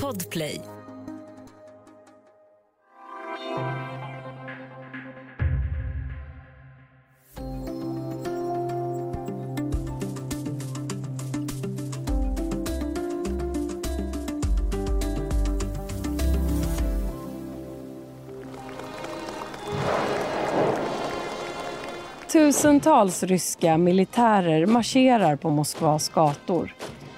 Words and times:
Podplay. 0.00 0.60
Tusentals 22.32 23.22
ryska 23.22 23.78
militärer 23.78 24.66
marscherar 24.66 25.36
på 25.36 25.50
Moskvas 25.50 26.08
gator. 26.08 26.74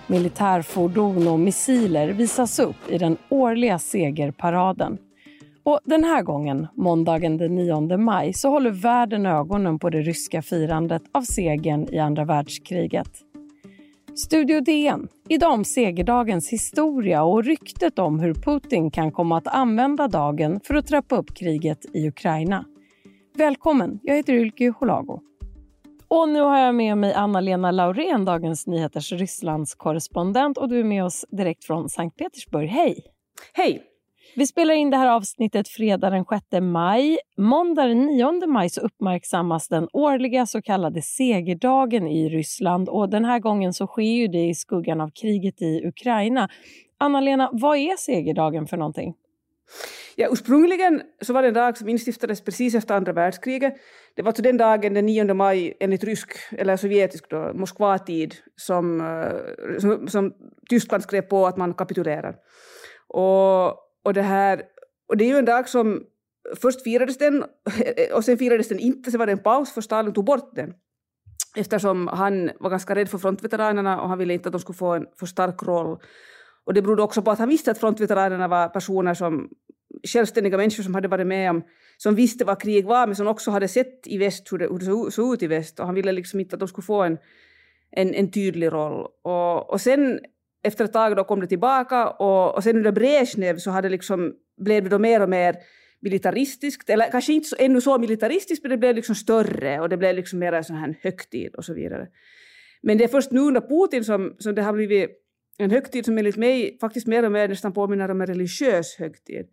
Militärfordon 0.07 1.29
och 1.29 1.41
missiler 1.41 2.09
visas 2.09 2.59
upp 2.59 2.91
i 2.91 2.99
den 2.99 3.17
årliga 3.29 3.79
segerparaden. 3.79 4.99
Och 5.63 5.81
den 5.85 6.05
här 6.05 6.23
gången, 6.23 6.67
måndagen 6.75 7.37
den 7.37 7.55
9 7.55 7.97
maj, 7.97 8.33
så 8.33 8.49
håller 8.49 8.71
världen 8.71 9.27
ögonen 9.27 9.79
på 9.79 9.91
det 9.91 10.01
ryska 10.01 10.43
firandet 10.43 11.03
av 11.13 11.23
segern 11.23 11.89
i 11.93 11.99
andra 11.99 12.25
världskriget. 12.25 13.09
Studio 14.15 14.61
DN, 14.61 15.09
idag 15.29 15.53
om 15.53 15.65
segerdagens 15.65 16.49
historia 16.49 17.23
och 17.23 17.45
ryktet 17.45 17.99
om 17.99 18.21
hur 18.21 18.35
Putin 18.35 18.91
kan 18.91 19.13
komma 19.13 19.39
att 19.39 19.47
använda 19.47 20.09
dagen 20.09 20.61
för 20.65 20.75
att 20.75 20.87
trappa 20.87 21.17
upp 21.17 21.35
kriget 21.35 21.87
i 21.93 22.09
Ukraina. 22.09 22.65
Välkommen, 23.37 24.01
jag 24.03 24.17
heter 24.17 24.33
Ylke 24.33 24.73
Holago. 24.79 25.21
Och 26.17 26.29
nu 26.29 26.41
har 26.41 26.59
jag 26.59 26.75
med 26.75 26.99
mig 26.99 27.15
Anna-Lena 27.15 27.71
Laurén, 27.71 28.25
Dagens 28.25 28.67
Nyheters 28.67 29.13
Rysslands 29.13 29.75
korrespondent 29.75 30.59
och 30.59 30.69
du 30.69 30.81
är 30.81 30.85
med 30.85 31.05
oss 31.05 31.25
direkt 31.29 31.65
från 31.65 31.89
Sankt 31.89 32.17
Petersburg. 32.17 32.69
Hej! 32.69 33.05
Hej! 33.53 33.83
Vi 34.37 34.47
spelar 34.47 34.75
in 34.75 34.91
det 34.91 34.97
här 34.97 35.09
avsnittet 35.09 35.69
fredag 35.69 36.11
den 36.11 36.25
6 36.25 36.45
maj. 36.63 37.19
Måndag 37.39 37.87
den 37.87 38.07
9 38.07 38.47
maj 38.47 38.71
så 38.71 38.81
uppmärksammas 38.81 39.69
den 39.69 39.89
årliga 39.93 40.47
så 40.47 40.63
kallade 40.63 41.03
segerdagen 41.03 42.07
i 42.07 42.29
Ryssland 42.29 42.89
och 42.89 43.09
den 43.09 43.25
här 43.25 43.39
gången 43.39 43.73
så 43.73 43.87
sker 43.87 44.03
ju 44.03 44.29
det 44.29 44.49
i 44.49 44.55
skuggan 44.55 45.01
av 45.01 45.11
kriget 45.11 45.63
i 45.63 45.87
Ukraina. 45.87 46.49
Anna-Lena, 46.99 47.51
vad 47.53 47.77
är 47.77 47.97
segerdagen 47.97 48.67
för 48.67 48.77
någonting? 48.77 49.15
Ja, 50.17 50.29
ursprungligen 50.33 51.03
så 51.23 51.33
var 51.33 51.43
det 51.43 51.49
en 51.49 51.55
dag 51.55 51.79
som 51.79 51.89
instiftades 51.89 52.41
precis 52.41 52.75
efter 52.75 52.95
andra 52.95 53.13
världskriget. 53.13 53.75
Det 54.17 54.23
var 54.23 54.29
alltså 54.29 54.43
den 54.43 54.57
dagen, 54.57 54.95
den 54.95 55.07
9 55.07 55.35
maj, 55.35 55.77
enligt 55.81 56.05
rysk 56.05 56.33
eller 56.53 56.77
sovjetisk 56.77 57.31
då, 57.31 57.53
Moskvatid, 57.55 58.35
som, 58.57 59.01
eh, 59.01 59.79
som, 59.79 60.09
som 60.09 60.33
Tyskland 60.71 61.03
skrev 61.03 61.23
på 61.23 61.47
att 61.47 61.57
man 61.57 61.75
kapitulerar. 61.75 62.37
Och, 63.09 63.69
och, 64.05 64.15
det 64.15 64.23
här, 64.23 64.63
och 65.09 65.17
det 65.17 65.25
är 65.25 65.29
ju 65.29 65.39
en 65.39 65.45
dag 65.45 65.69
som 65.69 66.03
först 66.61 66.83
firades 66.83 67.19
den 67.19 67.45
och 68.15 68.25
sen 68.25 68.39
firades 68.39 68.69
den 68.69 68.79
inte, 68.79 69.11
sen 69.11 69.19
var 69.19 69.27
det 69.27 69.33
en 69.33 69.43
paus 69.43 69.73
för 69.73 69.81
Stalin 69.81 70.13
tog 70.13 70.25
bort 70.25 70.55
den. 70.55 70.75
Eftersom 71.57 72.09
han 72.09 72.51
var 72.61 72.71
ganska 72.71 72.95
rädd 72.95 73.09
för 73.09 73.19
frontveteranerna 73.19 74.01
och 74.01 74.09
han 74.09 74.19
ville 74.19 74.35
inte 74.35 74.49
att 74.49 74.53
de 74.53 74.61
skulle 74.61 74.77
få 74.77 74.93
en 74.93 75.07
för 75.19 75.27
stark 75.27 75.63
roll. 75.63 75.99
Och 76.65 76.75
det 76.75 76.83
berodde 76.83 77.03
också 77.03 77.23
på 77.23 77.31
att 77.31 77.39
han 77.39 77.49
visste 77.49 77.71
att 77.71 77.79
frontveteranerna 77.79 78.49
var 78.49 78.69
personer 78.69 79.15
som 79.15 79.49
självständiga 80.03 80.57
människor 80.57 80.83
som 80.83 80.95
hade 80.95 81.09
varit 81.09 81.27
med 81.27 81.51
om, 81.51 81.63
som 81.97 82.15
visste 82.15 82.45
vad 82.45 82.63
krig 82.63 82.87
var 82.87 83.07
men 83.07 83.17
som 83.17 83.27
också 83.27 83.51
hade 83.51 83.69
sett 83.69 84.07
i 84.07 84.19
väst 84.19 84.53
hur 84.53 84.59
det, 84.59 84.67
hur 84.67 84.79
det 85.07 85.11
såg 85.11 85.35
ut 85.35 85.43
i 85.43 85.47
väst 85.47 85.81
och 85.81 85.87
han 85.87 85.95
ville 85.95 86.13
liksom 86.13 86.41
inte 86.41 86.57
att 86.57 86.61
de 86.61 86.69
skulle 86.69 86.85
få 86.85 87.03
en, 87.03 87.19
en, 87.91 88.15
en 88.15 88.31
tydlig 88.31 88.73
roll. 88.73 89.07
Och, 89.23 89.71
och 89.71 89.81
sen 89.81 90.21
efter 90.63 90.85
ett 90.85 90.93
tag 90.93 91.17
då 91.17 91.25
kom 91.25 91.41
det 91.41 91.47
tillbaka 91.47 92.09
och, 92.09 92.55
och 92.55 92.65
sen 92.65 92.77
under 92.77 92.93
Brezhnev 92.93 93.59
så 93.59 93.71
hade 93.71 93.89
liksom, 93.89 94.33
blev 94.57 94.83
det 94.85 94.91
då 94.91 94.99
mer 94.99 95.23
och 95.23 95.29
mer 95.29 95.57
militaristiskt, 96.01 96.91
eller 96.91 97.11
kanske 97.11 97.33
inte 97.33 97.49
så, 97.49 97.57
ännu 97.59 97.81
så 97.81 97.99
militaristiskt 97.99 98.65
men 98.65 98.71
det 98.71 98.79
blev 98.79 98.97
liksom 98.97 99.15
större 99.15 99.81
och 99.81 99.89
det 99.89 99.97
blev 99.97 100.15
liksom 100.15 100.39
mer 100.39 100.53
en 100.53 100.65
sån 100.65 100.77
här 100.77 100.99
högtid 101.03 101.55
och 101.55 101.65
så 101.65 101.75
vidare. 101.75 102.09
Men 102.83 102.99
det 102.99 103.05
är 103.05 103.09
först 103.09 103.31
nu 103.31 103.41
under 103.41 103.61
Putin 103.61 104.05
som, 104.05 104.37
som 104.39 104.55
det 104.55 104.63
har 104.63 104.73
blivit 104.73 105.24
en 105.59 105.71
högtid 105.71 106.05
som 106.05 106.19
enligt 106.19 106.37
mig 106.37 106.79
faktiskt 106.81 107.07
mer 107.07 107.25
och 107.25 107.33
mer 107.33 107.49
nästan 107.49 107.73
påminner 107.73 108.11
om 108.11 108.21
en 108.21 108.27
religiös 108.27 108.97
högtid. 108.99 109.47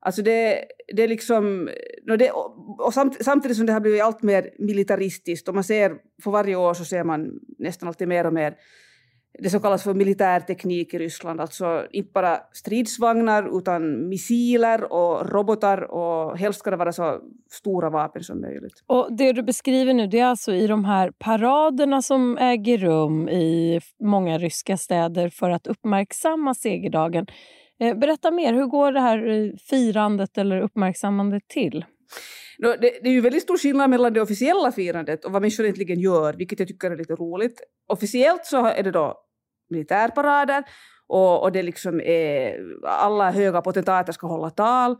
Alltså 0.00 0.22
det, 0.22 0.64
det 0.94 1.02
är 1.02 1.08
liksom... 1.08 1.70
Det, 2.18 2.30
och 2.78 2.94
samt, 2.94 3.24
samtidigt 3.24 3.56
som 3.56 3.66
det 3.66 3.72
har 3.72 3.80
blivit 3.80 4.02
allt 4.02 4.22
mer 4.22 4.50
militaristiskt 4.58 5.48
och 5.48 5.54
man 5.54 5.64
ser 5.64 5.96
för 6.22 6.30
varje 6.30 6.56
år 6.56 6.74
så 6.74 6.84
ser 6.84 7.04
man 7.04 7.40
nästan 7.58 7.88
alltid 7.88 8.08
mer 8.08 8.26
och 8.26 8.32
mer 8.32 8.56
det 9.38 9.50
som 9.50 9.60
kallas 9.60 9.82
för 9.84 9.94
militärteknik 9.94 10.94
i 10.94 10.98
Ryssland, 10.98 11.40
alltså 11.40 11.86
inte 11.90 12.10
bara 12.14 12.38
stridsvagnar 12.52 13.58
utan 13.58 14.08
missiler 14.08 14.92
och 14.92 15.30
robotar 15.30 15.82
och 15.82 16.38
helst 16.38 16.58
ska 16.58 16.70
det 16.70 16.76
vara 16.76 16.92
så 16.92 17.20
stora 17.50 17.90
vapen 17.90 18.22
som 18.22 18.40
möjligt. 18.40 18.82
Och 18.86 19.16
Det 19.16 19.32
du 19.32 19.42
beskriver 19.42 19.94
nu 19.94 20.06
det 20.06 20.18
är 20.18 20.26
alltså 20.26 20.52
i 20.52 20.66
de 20.66 20.84
här 20.84 21.10
paraderna 21.18 22.02
som 22.02 22.38
äger 22.38 22.78
rum 22.78 23.28
i 23.28 23.80
många 24.04 24.38
ryska 24.38 24.76
städer 24.76 25.28
för 25.28 25.50
att 25.50 25.66
uppmärksamma 25.66 26.54
segerdagen. 26.54 27.26
Eh, 27.80 27.98
berätta 27.98 28.30
mer, 28.30 28.54
hur 28.54 28.66
går 28.66 28.92
det 28.92 29.00
här 29.00 29.28
eh, 29.28 29.50
firandet 29.70 30.38
eller 30.38 30.60
uppmärksammandet 30.60 31.48
till? 31.48 31.84
Det, 32.58 32.76
det 32.80 33.08
är 33.08 33.12
ju 33.12 33.20
väldigt 33.20 33.42
stor 33.42 33.58
skillnad 33.58 33.90
mellan 33.90 34.12
det 34.12 34.20
officiella 34.20 34.72
firandet 34.72 35.24
och 35.24 35.32
vad 35.32 35.42
människor 35.42 35.64
egentligen 35.64 36.00
gör, 36.00 36.34
vilket 36.34 36.58
jag 36.58 36.68
tycker 36.68 36.90
är 36.90 36.96
lite 36.96 37.12
roligt. 37.14 37.60
Officiellt 37.88 38.46
så 38.46 38.66
är 38.66 38.82
det 38.82 38.90
då 38.90 39.25
militärparader 39.70 40.64
och, 41.08 41.42
och 41.42 41.52
det 41.52 41.62
liksom 41.62 42.00
är, 42.00 42.60
alla 42.84 43.30
höga 43.30 43.62
potentater 43.62 44.12
ska 44.12 44.26
hålla 44.26 44.50
tal. 44.50 44.96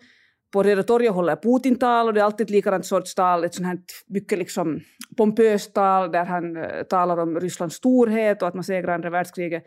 På 0.53 0.63
Röda 0.63 0.83
torget 0.83 1.13
håller 1.13 1.37
Putin 1.37 1.79
tal 1.79 2.07
och 2.07 2.15
det 2.15 2.21
är 2.21 2.25
alltid 2.25 2.45
ett 2.45 2.51
likadant 2.51 2.87
sorts 2.87 3.15
tal, 3.15 3.45
ett 3.45 3.55
sånt 3.55 3.67
här 3.67 3.79
mycket 4.07 4.39
liksom 4.39 4.81
pompöst 5.17 5.75
tal 5.75 6.13
där 6.13 6.25
han 6.25 6.57
eh, 6.57 6.83
talar 6.83 7.17
om 7.17 7.41
Rysslands 7.41 7.77
storhet 7.77 8.43
och 8.43 8.49
att 8.49 8.55
man 8.55 8.65
segrar 8.65 8.95
andra 8.95 9.11
världskriget. 9.11 9.65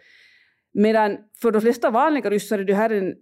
Medan 0.74 1.18
för 1.42 1.52
de 1.52 1.62
flesta 1.62 1.90
vanliga 1.90 2.30
ryssar 2.30 2.60
är 2.60 2.64
det 2.64 2.74
här 2.74 2.90
en, 2.90 3.14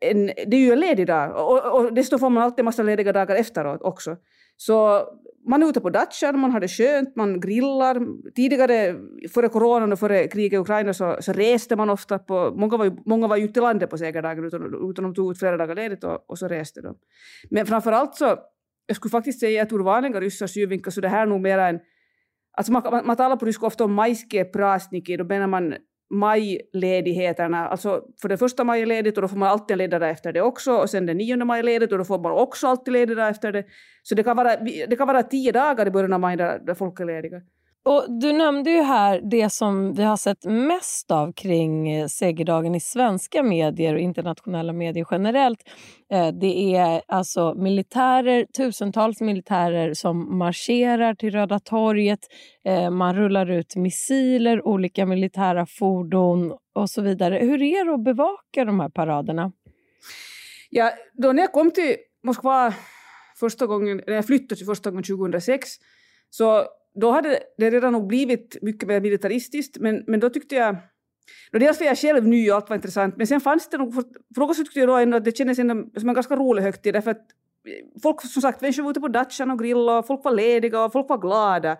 en, 0.00 0.26
det 0.26 0.56
är 0.56 0.60
ju 0.60 0.72
en 0.72 0.80
ledig 0.80 1.06
dag 1.06 1.36
och, 1.36 1.80
och 1.80 1.94
dessutom 1.94 2.18
får 2.18 2.30
man 2.30 2.42
alltid 2.42 2.58
en 2.58 2.64
massa 2.64 2.82
lediga 2.82 3.12
dagar 3.12 3.36
efteråt 3.36 3.82
också. 3.82 4.16
Så 4.60 5.04
man 5.48 5.62
är 5.62 5.68
ute 5.68 5.80
på 5.80 5.90
datchen, 5.90 6.38
man 6.38 6.50
har 6.50 6.60
det 6.60 6.68
skönt, 6.68 7.16
man 7.16 7.40
grillar. 7.40 7.96
Tidigare, 8.34 8.96
före 9.34 9.48
coronan 9.48 9.92
och 9.92 9.98
före 9.98 10.28
kriget 10.28 10.52
i 10.52 10.56
Ukraina, 10.56 10.94
så, 10.94 11.16
så 11.20 11.32
reste 11.32 11.76
man 11.76 11.90
ofta. 11.90 12.18
På, 12.18 12.52
många, 12.56 12.76
var 12.76 12.84
ju, 12.84 12.92
många 13.06 13.26
var 13.26 13.36
ju 13.36 13.44
ute 13.44 13.60
i 13.60 13.62
landet 13.62 13.90
på 13.90 13.98
segerdagen 13.98 14.44
utan, 14.44 14.90
utan 14.90 15.04
de 15.04 15.14
tog 15.14 15.32
ut 15.32 15.38
flera 15.38 15.56
dagar 15.56 15.74
ledigt 15.74 16.04
och, 16.04 16.30
och 16.30 16.38
så 16.38 16.48
reste 16.48 16.80
de. 16.80 16.96
Men 17.50 17.66
framför 17.66 17.92
allt 17.92 18.14
så, 18.14 18.36
jag 18.86 18.96
skulle 18.96 19.10
faktiskt 19.10 19.40
säga 19.40 19.62
att 19.62 19.72
ur 19.72 19.78
vanliga 19.78 20.20
ryssars 20.20 20.50
synvinkel 20.50 20.92
så 20.92 21.00
det 21.00 21.08
här 21.08 21.26
nog 21.26 21.40
mera 21.40 21.68
en... 21.68 21.80
Alltså 22.56 22.72
man, 22.72 22.82
man, 22.90 23.06
man 23.06 23.16
talar 23.16 23.36
på 23.36 23.46
ryska 23.46 23.66
ofta 23.66 23.84
om 23.84 23.94
majske 23.94 24.44
prasniki, 24.44 25.16
då 25.16 25.24
menar 25.24 25.46
man 25.46 25.74
majledigheterna, 26.10 27.68
alltså 27.68 28.02
för 28.22 28.28
det 28.28 28.36
första 28.36 28.64
maj 28.64 28.82
är 28.82 28.86
ledigt 28.86 29.16
och 29.16 29.22
då 29.22 29.28
får 29.28 29.36
man 29.36 29.48
alltid 29.48 29.74
en 29.74 29.78
ledig 29.78 30.10
efter 30.10 30.32
det 30.32 30.42
också 30.42 30.72
och 30.72 30.90
sen 30.90 31.06
den 31.06 31.16
nionde 31.16 31.44
maj 31.44 31.58
är 31.58 31.62
ledigt 31.62 31.92
och 31.92 31.98
då 31.98 32.04
får 32.04 32.18
man 32.18 32.32
också 32.32 32.66
alltid 32.66 32.92
ledig 32.92 33.18
efter 33.18 33.52
det. 33.52 33.64
Så 34.02 34.14
det 34.14 34.22
kan 34.22 34.36
vara, 34.36 34.56
det 34.56 34.96
kan 34.96 35.06
vara 35.06 35.22
tio 35.22 35.52
dagar 35.52 35.86
i 35.86 35.90
början 35.90 36.12
av 36.12 36.20
maj 36.20 36.36
där, 36.36 36.58
där 36.58 36.74
folk 36.74 37.00
är 37.00 37.04
lediga. 37.04 37.40
Och 37.82 38.06
du 38.20 38.32
nämnde 38.32 38.70
ju 38.70 38.82
här 38.82 39.20
det 39.30 39.50
som 39.50 39.94
vi 39.94 40.02
har 40.02 40.16
sett 40.16 40.44
mest 40.44 41.10
av 41.10 41.32
kring 41.32 41.90
eh, 41.90 42.06
segerdagen 42.06 42.74
i 42.74 42.80
svenska 42.80 43.42
medier 43.42 43.94
och 43.94 44.00
internationella 44.00 44.72
medier 44.72 45.06
generellt. 45.10 45.58
Eh, 46.12 46.28
det 46.28 46.76
är 46.76 47.02
alltså 47.08 47.54
militärer, 47.54 48.46
tusentals 48.56 49.20
militärer 49.20 49.94
som 49.94 50.38
marscherar 50.38 51.14
till 51.14 51.30
Röda 51.30 51.58
torget. 51.58 52.20
Eh, 52.64 52.90
man 52.90 53.16
rullar 53.16 53.50
ut 53.50 53.76
missiler, 53.76 54.66
olika 54.66 55.06
militära 55.06 55.66
fordon 55.66 56.54
och 56.74 56.90
så 56.90 57.02
vidare. 57.02 57.38
Hur 57.38 57.62
är 57.62 57.84
det 57.84 57.94
att 57.94 58.04
bevaka 58.04 58.64
de 58.64 58.80
här 58.80 58.88
paraderna? 58.88 59.52
Ja, 60.70 60.92
då 61.12 61.32
när 61.32 61.42
jag 61.42 61.52
kom 61.52 61.70
till 61.70 61.96
Moskva 62.24 62.74
första 63.40 63.66
gången, 63.66 64.02
när 64.06 64.14
jag 64.14 64.26
flyttade 64.26 64.56
till 64.56 64.66
första 64.66 64.90
gången 64.90 65.04
2006 65.04 65.68
så 66.30 66.66
då 66.94 67.10
hade 67.10 67.38
det 67.58 67.70
redan 67.70 67.92
nog 67.92 68.06
blivit 68.06 68.56
mycket 68.62 68.88
mer 68.88 69.00
militaristiskt, 69.00 69.78
men, 69.78 70.04
men 70.06 70.20
då 70.20 70.30
tyckte 70.30 70.54
jag 70.54 70.76
då 71.52 71.58
dels 71.58 71.80
var 71.80 71.86
jag 71.86 71.98
själv 71.98 72.26
ny 72.26 72.50
och 72.50 72.56
allt 72.56 72.68
var 72.68 72.76
intressant, 72.76 73.16
men 73.16 73.26
sen 73.26 73.40
fanns 73.40 73.68
det 73.68 73.78
nog, 73.78 73.94
för, 73.94 74.04
för 74.34 74.40
något 74.40 74.56
så 74.56 74.64
tyckte 74.64 74.80
jag 74.80 74.88
då 74.88 74.96
ändå 74.96 75.16
att 75.16 75.24
det 75.24 75.36
kändes 75.36 75.58
ändå 75.58 76.00
som 76.00 76.08
en 76.08 76.14
ganska 76.14 76.36
rolig 76.36 76.62
högtid, 76.62 76.94
därför 76.94 77.10
att 77.10 77.16
eh, 77.66 78.00
folk, 78.02 78.22
som 78.22 78.42
sagt, 78.42 78.60
människor 78.60 78.82
var 78.82 78.90
ute 78.90 79.00
på 79.00 79.08
dachen 79.08 79.50
och 79.50 79.58
grillade 79.58 79.98
och 79.98 80.06
folk 80.06 80.24
var 80.24 80.32
lediga 80.32 80.84
och 80.84 80.92
folk 80.92 81.08
var 81.08 81.18
glada. 81.18 81.76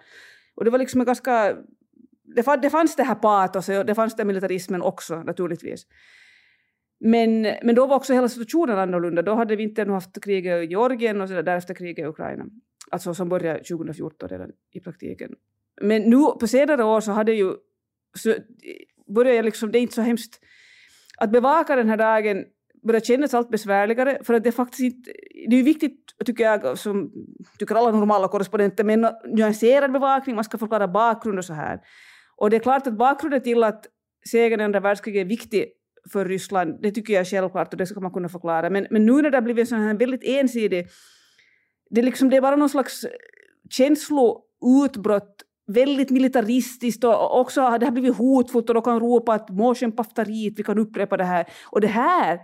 Och 0.55 0.65
det 0.65 0.71
var 0.71 0.79
liksom 0.79 1.01
en 1.01 1.07
ganska... 1.07 1.57
Det, 2.37 2.43
fann, 2.43 2.61
det 2.61 2.71
fanns 2.71 2.97
det 2.97 3.03
här 3.03 3.15
patoset 3.15 3.79
och 3.79 3.87
det 3.87 3.95
fanns 3.95 4.17
den 4.17 4.27
militarismen 4.27 4.83
också 4.83 5.23
naturligtvis. 5.23 5.87
Men, 7.01 7.43
men 7.43 7.75
då 7.75 7.87
var 7.87 7.97
också 7.97 8.12
hela 8.12 8.29
situationen 8.29 8.79
annorlunda. 8.79 9.23
Då 9.23 9.35
hade 9.35 9.57
vi 9.57 9.62
inte 9.62 9.85
haft 9.85 10.25
kriget 10.25 10.62
i 10.62 10.67
Georgien 10.67 11.21
och 11.21 11.29
så 11.29 11.43
därefter 11.43 11.75
kriget 11.75 11.99
i 11.99 12.09
Ukraina 12.09 12.45
alltså 12.91 13.15
som 13.15 13.29
började 13.29 13.59
2014 13.59 14.29
redan 14.29 14.50
i 14.73 14.81
praktiken. 14.81 15.35
Men 15.81 16.03
nu 16.03 16.17
på 16.41 16.47
senare 16.47 16.85
år 16.85 17.00
så 17.00 17.12
hade 17.12 17.32
ju, 17.32 17.55
så 18.19 18.35
började 19.15 19.37
jag 19.37 19.44
liksom, 19.44 19.73
det 19.73 19.79
är 19.79 19.81
inte 19.81 19.94
så 19.94 20.03
hemskt 20.03 20.41
att 21.17 21.32
bevaka 21.32 21.77
den 21.77 21.88
här 21.88 21.97
dagen 21.97 22.44
börjar 22.82 23.00
kännas 23.00 23.35
allt 23.35 23.50
besvärligare 23.50 24.19
för 24.25 24.35
att 24.35 24.43
det 24.43 24.50
är 24.50 24.53
faktiskt 24.53 24.81
inte, 24.81 25.12
det 25.49 25.56
är 25.56 25.62
viktigt 25.62 26.00
tycker 26.27 26.44
jag, 26.44 26.79
som 26.79 27.12
tycker 27.59 27.75
alla 27.75 27.91
normala 27.91 28.29
korrespondenter, 28.29 28.85
med 28.85 29.05
en 29.05 29.35
nyanserad 29.35 29.93
bevakning, 29.93 30.35
man 30.35 30.44
ska 30.44 30.59
förklara 30.59 30.88
bakgrund 30.88 31.38
och 31.38 31.44
så 31.44 31.53
här. 31.53 31.81
Och 32.37 32.50
det 32.50 32.56
är 32.56 32.61
klart 32.61 32.87
att 32.87 32.99
bakgrunden 32.99 33.43
till 33.43 33.62
att 33.62 33.87
segern 34.31 34.61
i 34.61 34.65
andra 34.65 34.81
världskriget 34.81 35.25
är 35.25 35.29
viktig 35.29 35.67
för 36.12 36.25
Ryssland, 36.25 36.83
det 36.83 36.91
tycker 36.91 37.12
jag 37.12 37.21
är 37.21 37.25
självklart 37.25 37.73
och 37.73 37.79
det 37.79 37.87
ska 37.87 38.00
man 38.00 38.11
kunna 38.11 38.29
förklara. 38.29 38.71
Men, 38.71 38.87
men 38.91 39.06
nu 39.06 39.12
när 39.12 39.31
det 39.31 39.37
har 39.37 39.43
blivit 39.43 39.62
en 39.62 39.67
sån 39.67 39.81
här 39.81 39.94
väldigt 39.94 40.25
ensidig, 40.25 40.87
det 41.91 42.01
är, 42.01 42.05
liksom, 42.05 42.31
det 42.31 42.37
är 42.37 42.41
bara 42.41 42.57
någon 42.57 42.69
slags 42.69 43.05
eh, 43.05 43.11
känsloutbrott 43.71 45.45
väldigt 45.67 46.11
militaristiskt 46.11 47.05
och 47.05 47.41
också 47.41 47.61
det 47.61 47.87
har 47.87 47.91
blivit 47.91 48.17
hotfullt 48.17 48.69
och 48.69 48.75
de 48.75 48.83
kan 48.83 49.01
ropa 49.01 49.33
att 49.35 49.51
morsen 49.51 49.93
paftarit, 49.93 50.59
vi 50.59 50.63
kan 50.63 50.79
upprepa 50.79 51.17
det 51.17 51.25
här. 51.25 51.47
Och 51.67 51.81
det 51.81 51.87
här, 51.87 52.41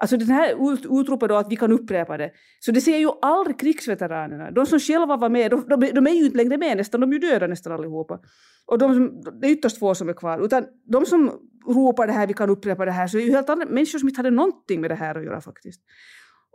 alltså 0.00 0.16
den 0.16 0.28
här 0.28 0.54
utropet 1.00 1.28
då 1.28 1.36
att 1.36 1.52
vi 1.52 1.56
kan 1.56 1.72
upprepa 1.72 2.16
det, 2.16 2.30
så 2.60 2.72
det 2.72 2.80
ser 2.80 2.98
ju 2.98 3.10
aldrig 3.22 3.60
krigsveteranerna. 3.60 4.50
De 4.50 4.66
som 4.66 4.80
själva 4.80 5.16
var 5.16 5.28
med, 5.28 5.50
de, 5.50 5.64
de, 5.68 5.90
de 5.90 6.06
är 6.06 6.10
ju 6.10 6.24
inte 6.24 6.36
längre 6.36 6.58
med 6.58 6.76
nästan, 6.76 7.00
de 7.00 7.10
är 7.10 7.14
ju 7.14 7.20
döda 7.20 7.46
nästan 7.46 7.72
allihopa. 7.72 8.20
Och 8.66 8.78
de, 8.78 9.20
det 9.40 9.46
är 9.46 9.50
ytterst 9.50 9.78
få 9.78 9.94
som 9.94 10.08
är 10.08 10.12
kvar. 10.12 10.44
Utan 10.44 10.64
de 10.84 11.06
som 11.06 11.32
ropar 11.66 12.06
det 12.06 12.12
här, 12.12 12.26
vi 12.26 12.34
kan 12.34 12.50
upprepa 12.50 12.84
det 12.84 12.92
här, 12.92 13.06
så 13.06 13.18
är 13.18 13.22
ju 13.22 13.30
helt 13.30 13.50
andra 13.50 13.66
människor 13.66 13.98
som 13.98 14.08
inte 14.08 14.18
hade 14.18 14.30
någonting 14.30 14.80
med 14.80 14.90
det 14.90 14.94
här 14.94 15.14
att 15.14 15.24
göra 15.24 15.40
faktiskt. 15.40 15.80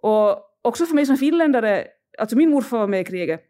Och 0.02 0.40
också 0.62 0.86
för 0.86 0.96
mig 0.96 1.06
som 1.06 1.18
finländare, 1.18 1.88
alltså 2.20 2.36
min 2.36 2.50
morfar 2.50 2.78
var 2.78 2.88
med 2.88 3.02
i 3.02 3.04
kriget, 3.04 3.42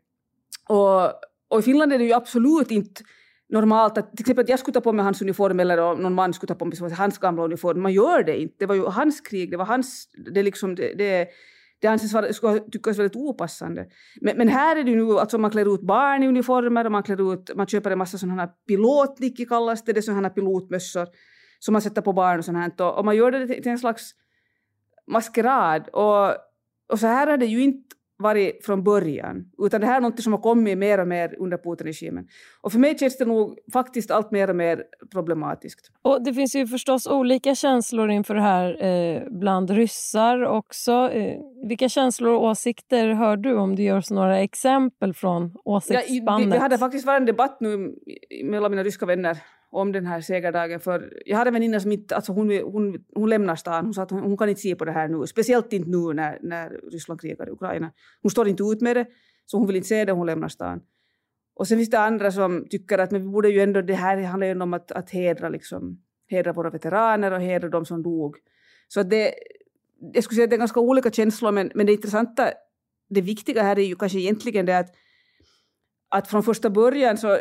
och 0.69 1.13
och 1.49 1.59
i 1.59 1.61
Finland 1.61 1.93
är 1.93 1.97
det 1.97 2.05
ju 2.05 2.13
absolut 2.13 2.71
inte 2.71 3.01
normalt 3.49 3.97
att 3.97 4.17
till 4.17 4.23
exempel 4.23 4.43
att 4.43 4.49
jag 4.49 4.59
skulle 4.59 4.73
ta 4.73 4.81
på 4.81 4.93
mig 4.93 5.05
hans 5.05 5.21
uniform 5.21 5.59
eller 5.59 5.95
någon 5.95 6.13
man 6.13 6.33
skulle 6.33 6.47
ta 6.47 6.55
på 6.55 6.65
mig 6.65 6.91
hans 6.91 7.17
gamla 7.17 7.43
uniform. 7.43 7.81
Man 7.81 7.93
gör 7.93 8.23
det 8.23 8.41
inte. 8.41 8.55
Det 8.59 8.65
var 8.65 8.75
ju 8.75 8.85
hans 8.85 9.21
krig, 9.21 9.51
det 9.51 9.57
var 9.57 9.65
hans... 9.65 10.07
Det, 10.33 10.43
liksom, 10.43 10.75
det, 10.75 10.93
det, 10.93 11.27
det 11.81 11.87
anses 11.87 12.13
vara, 12.13 12.33
skulle 12.33 12.59
tyckas 12.59 12.99
väldigt 12.99 13.15
opassande. 13.15 13.85
Men, 14.21 14.37
men, 14.37 14.47
här 14.47 14.75
är 14.75 14.83
det 14.83 14.91
ju 14.91 14.97
nu, 14.97 15.19
alltså 15.19 15.37
man 15.37 15.51
klär 15.51 15.73
ut 15.73 15.81
barn 15.81 16.23
i 16.23 16.27
uniformer 16.27 16.85
och 16.85 16.91
man, 16.91 17.03
klär 17.03 17.33
ut, 17.33 17.51
man 17.55 17.67
köper 17.67 17.91
en 17.91 17.97
massa 17.97 18.17
sådana 18.17 18.41
här 18.41 18.51
pilotnicki 18.67 19.45
kallas 19.45 19.83
det, 19.83 19.93
det 19.93 19.99
är 19.99 20.01
sådana 20.01 20.27
här 20.27 20.35
pilotmössor 20.35 21.07
som 21.59 21.73
man 21.73 21.81
sätter 21.81 22.01
på 22.01 22.13
barn 22.13 22.39
och 22.39 22.45
sånt 22.45 22.57
här. 22.57 22.97
Och, 22.97 23.05
man 23.05 23.15
gör 23.15 23.31
det 23.31 23.47
till, 23.47 23.63
till 23.63 23.71
en 23.71 23.79
slags 23.79 24.11
maskerad. 25.07 25.87
Och, 25.87 26.29
och 26.91 26.99
så 26.99 27.07
här 27.07 27.27
är 27.27 27.37
det 27.37 27.45
ju 27.45 27.63
inte 27.63 27.95
varit 28.19 28.65
från 28.65 28.83
början, 28.83 29.45
utan 29.57 29.81
det 29.81 29.87
här 29.87 29.97
är 29.97 30.01
något 30.01 30.23
som 30.23 30.33
har 30.33 30.39
kommit 30.39 30.77
mer 30.77 30.99
och 30.99 31.07
mer 31.07 31.35
under 31.39 31.57
Putin-regimen. 31.57 32.27
Och 32.61 32.71
för 32.71 32.79
mig 32.79 32.97
känns 32.97 33.17
det 33.17 33.25
nog 33.25 33.57
faktiskt 33.73 34.11
allt 34.11 34.31
mer 34.31 34.49
och 34.49 34.55
mer 34.55 34.83
problematiskt. 35.11 35.91
Och 36.01 36.23
Det 36.23 36.33
finns 36.33 36.55
ju 36.55 36.67
förstås 36.67 37.07
olika 37.07 37.55
känslor 37.55 38.09
inför 38.11 38.35
det 38.35 38.41
här 38.41 38.83
eh, 38.85 39.21
bland 39.31 39.69
ryssar 39.69 40.43
också. 40.43 40.91
Eh, 40.91 41.39
vilka 41.67 41.89
känslor 41.89 42.33
och 42.33 42.43
åsikter 42.43 43.13
hör 43.13 43.37
du 43.37 43.55
om 43.55 43.75
du 43.75 43.83
gör 43.83 44.13
några 44.13 44.39
exempel 44.39 45.13
från 45.13 45.55
åsiktsspannet? 45.63 46.23
Ja, 46.25 46.37
vi, 46.37 46.51
vi 46.51 46.57
hade 46.57 46.77
faktiskt 46.77 47.05
varit 47.05 47.19
en 47.19 47.25
debatt 47.25 47.57
nu 47.59 47.95
mellan 48.43 48.71
mina 48.71 48.83
ryska 48.83 49.05
vänner 49.05 49.37
om 49.71 49.91
den 49.91 50.05
här 50.05 50.21
segerdagen. 50.21 50.79
För 50.79 51.13
jag 51.25 51.37
har 51.37 51.45
en 51.45 51.53
väninna 51.53 51.79
som 51.79 51.91
inte, 51.91 52.15
alltså 52.15 52.31
hon, 52.31 52.49
hon, 52.49 53.05
hon 53.15 53.29
lämnar 53.29 53.55
stan. 53.55 53.85
Hon 53.85 53.93
sa 53.93 54.01
att 54.03 54.11
hon, 54.11 54.19
hon, 54.19 54.37
kan 54.37 54.49
inte 54.49 54.61
se 54.61 54.75
på 54.75 54.85
det 54.85 54.91
här 54.91 55.07
nu. 55.07 55.27
Speciellt 55.27 55.73
inte 55.73 55.89
nu 55.89 56.13
när, 56.13 56.39
när 56.41 56.69
Ryssland 56.91 57.21
krigar 57.21 57.47
i 57.47 57.51
Ukraina. 57.51 57.91
Hon 58.21 58.31
står 58.31 58.47
inte 58.47 58.63
ut 58.63 58.81
med 58.81 58.95
det, 58.95 59.05
så 59.45 59.57
hon 59.57 59.67
vill 59.67 59.75
inte 59.75 59.87
se 59.87 60.05
det 60.05 60.11
hon 60.11 60.25
lämnar 60.25 60.47
stan. 60.47 60.81
Och 61.55 61.67
sen 61.67 61.77
finns 61.77 61.89
det 61.89 61.99
andra 61.99 62.31
som 62.31 62.65
tycker 62.69 62.97
att 62.97 63.11
men 63.11 63.21
vi 63.21 63.27
borde 63.27 63.49
ju 63.49 63.61
ändå, 63.61 63.81
det 63.81 63.93
här 63.93 64.23
handlar 64.23 64.47
ju 64.47 64.61
om 64.61 64.73
att, 64.73 64.91
att 64.91 65.09
hedra, 65.09 65.49
liksom, 65.49 66.01
hedra 66.27 66.53
våra 66.53 66.69
veteraner 66.69 67.31
och 67.31 67.41
hedra 67.41 67.69
de 67.69 67.85
som 67.85 68.03
dog. 68.03 68.37
Så 68.87 69.03
det, 69.03 69.33
jag 70.13 70.23
skulle 70.23 70.35
säga 70.35 70.43
att 70.43 70.49
det 70.49 70.55
är 70.55 70.57
ganska 70.57 70.79
olika 70.79 71.11
känslor, 71.11 71.51
men, 71.51 71.71
men 71.75 71.85
det 71.85 71.91
intressanta, 71.91 72.51
det 73.09 73.21
viktiga 73.21 73.63
här 73.63 73.79
är 73.79 73.83
ju 73.83 73.95
kanske 73.95 74.19
egentligen 74.19 74.65
det 74.65 74.77
att, 74.77 74.95
att 76.09 76.27
från 76.27 76.43
första 76.43 76.69
början 76.69 77.17
så 77.17 77.37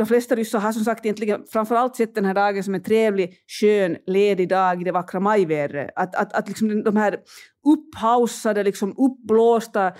de 0.00 0.06
flesta 0.06 0.36
ryssar 0.36 0.58
har 0.58 0.72
som 0.72 0.84
sagt 0.84 1.04
egentligen 1.04 1.44
framförallt 1.52 1.96
sett 1.96 2.14
den 2.14 2.24
här 2.24 2.34
dagen 2.34 2.64
som 2.64 2.74
en 2.74 2.82
trevlig, 2.82 3.34
skön, 3.60 3.96
ledig 4.06 4.48
dag 4.48 4.80
i 4.80 4.84
det 4.84 4.92
vackra 4.92 5.20
majvädret. 5.20 5.90
Att, 5.96 6.16
att, 6.16 6.32
att 6.32 6.48
liksom 6.48 6.82
de 6.82 6.96
här 6.96 7.18
upphausade, 7.66 8.62
liksom 8.62 8.94
uppblåsta, 8.98 9.86
uh, 9.86 9.92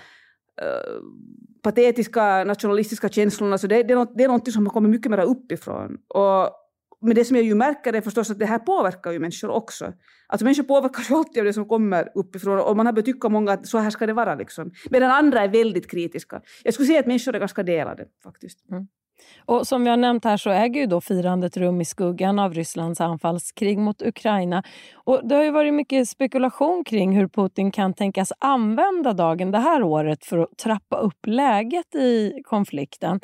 patetiska 1.63 2.43
nationalistiska 2.43 3.09
känslorna, 3.09 3.57
så 3.57 3.67
det, 3.67 3.83
det, 3.83 3.93
är 3.93 3.97
något, 3.97 4.17
det 4.17 4.23
är 4.23 4.27
något 4.27 4.53
som 4.53 4.65
har 4.65 4.73
kommit 4.73 4.91
mycket 4.91 5.11
mer 5.11 5.21
uppifrån. 5.21 5.97
Och, 6.07 6.49
men 7.01 7.15
det 7.15 7.25
som 7.25 7.35
jag 7.35 7.45
ju 7.45 7.55
märker 7.55 7.93
är 7.93 8.01
förstås 8.01 8.31
att 8.31 8.39
det 8.39 8.45
här 8.45 8.59
påverkar 8.59 9.11
ju 9.11 9.19
människor 9.19 9.49
också. 9.49 9.93
Alltså 10.27 10.43
människor 10.45 10.63
påverkas 10.63 11.09
ju 11.09 11.15
alltid 11.15 11.39
av 11.39 11.45
det 11.45 11.53
som 11.53 11.67
kommer 11.67 12.11
uppifrån 12.15 12.59
och 12.59 12.77
man 12.77 12.85
har 12.85 12.93
börjat 12.93 13.05
tycka 13.05 13.29
många 13.29 13.51
att 13.51 13.67
så 13.67 13.77
här 13.77 13.89
ska 13.89 14.05
det 14.05 14.13
vara. 14.13 14.35
Liksom. 14.35 14.71
Medan 14.89 15.11
andra 15.11 15.41
är 15.41 15.47
väldigt 15.47 15.91
kritiska. 15.91 16.41
Jag 16.63 16.73
skulle 16.73 16.87
säga 16.87 16.99
att 16.99 17.07
människor 17.07 17.35
är 17.35 17.39
ganska 17.39 17.63
delade 17.63 18.05
faktiskt. 18.23 18.69
Mm. 18.71 18.87
Och 19.45 19.67
Som 19.67 19.83
vi 19.83 19.89
har 19.89 19.97
nämnt 19.97 20.25
här 20.25 20.37
så 20.37 20.49
äger 20.49 20.81
ju 20.81 20.87
då 20.87 21.01
firandet 21.01 21.57
rum 21.57 21.81
i 21.81 21.85
skuggan 21.85 22.39
av 22.39 22.53
Rysslands 22.53 23.01
anfallskrig 23.01 23.77
mot 23.77 24.01
Ukraina. 24.01 24.63
Och 24.93 25.27
Det 25.27 25.35
har 25.35 25.43
ju 25.43 25.51
varit 25.51 25.73
mycket 25.73 26.09
spekulation 26.09 26.83
kring 26.83 27.17
hur 27.17 27.27
Putin 27.27 27.71
kan 27.71 27.93
tänkas 27.93 28.33
använda 28.39 29.13
dagen 29.13 29.51
det 29.51 29.59
här 29.59 29.83
året 29.83 30.25
för 30.25 30.37
att 30.37 30.57
trappa 30.57 30.97
upp 30.97 31.27
läget 31.27 31.95
i 31.95 32.41
konflikten. 32.43 33.19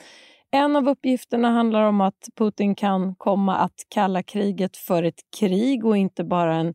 En 0.51 0.75
av 0.75 0.89
uppgifterna 0.89 1.51
handlar 1.51 1.83
om 1.83 2.01
att 2.01 2.27
Putin 2.37 2.75
kan 2.75 3.15
komma 3.15 3.55
att 3.55 3.75
kalla 3.89 4.23
kriget 4.23 4.77
för 4.77 5.03
ett 5.03 5.19
krig 5.39 5.85
och 5.85 5.97
inte 5.97 6.23
bara 6.23 6.55
en 6.55 6.73